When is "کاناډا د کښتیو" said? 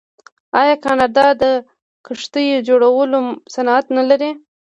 0.83-2.65